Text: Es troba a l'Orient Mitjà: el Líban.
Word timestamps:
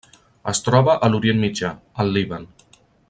Es 0.51 0.61
troba 0.67 0.95
a 1.07 1.09
l'Orient 1.11 1.43
Mitjà: 1.43 1.71
el 2.05 2.11
Líban. 2.17 2.49